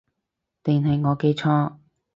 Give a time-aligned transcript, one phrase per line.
[0.63, 1.73] 定係我記錯